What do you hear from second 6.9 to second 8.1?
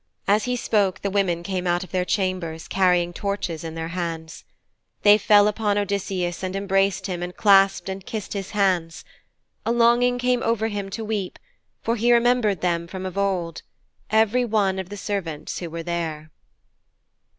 him and clasped and